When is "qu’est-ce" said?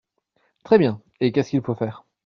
1.31-1.51